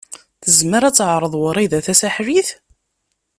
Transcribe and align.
Tezmer 0.43 0.83
ad 0.85 0.95
teɛreḍ 0.95 1.33
Wrida 1.41 1.79
Tasaḥlit? 1.85 2.49